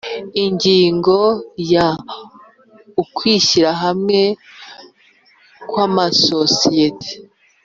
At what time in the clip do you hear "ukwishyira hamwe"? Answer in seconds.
3.03-4.19